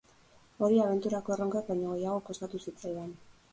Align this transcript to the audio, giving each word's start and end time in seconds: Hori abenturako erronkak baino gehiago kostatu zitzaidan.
Hori 0.67 0.79
abenturako 0.85 1.35
erronkak 1.35 1.69
baino 1.73 1.93
gehiago 1.93 2.25
kostatu 2.33 2.65
zitzaidan. 2.67 3.17